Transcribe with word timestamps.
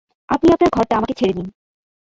আপনি 0.29 0.47
আপনার 0.51 0.69
ঘরটা 0.69 0.93
আমাকে 0.97 1.13
ছেড়ে 1.13 1.33
দিন। 1.33 1.47